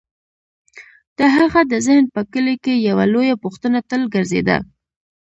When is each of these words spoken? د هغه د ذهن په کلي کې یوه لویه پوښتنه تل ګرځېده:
د 1.17 1.19
هغه 1.37 1.61
د 1.71 1.73
ذهن 1.85 2.05
په 2.15 2.21
کلي 2.31 2.55
کې 2.63 2.73
یوه 2.89 3.05
لویه 3.13 3.35
پوښتنه 3.43 3.79
تل 3.89 4.01
ګرځېده: 4.13 4.57